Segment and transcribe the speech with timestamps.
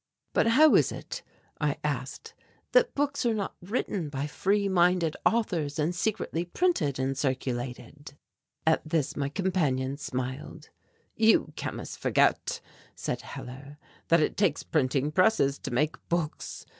[0.33, 1.21] "But how is it,"
[1.59, 2.33] I asked,
[2.71, 8.15] "that books are not written by free minded authors and secretly printed and circulated?"
[8.65, 10.71] At this question my companions smiled.
[11.15, 12.61] "You chemists forget,"
[12.95, 13.77] said Hellar,
[14.07, 16.65] "that it takes printing presses to make books.